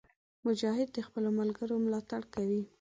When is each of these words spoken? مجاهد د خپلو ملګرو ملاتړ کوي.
مجاهد 0.45 0.87
د 0.93 0.97
خپلو 1.07 1.29
ملګرو 1.39 1.75
ملاتړ 1.85 2.21
کوي. 2.35 2.61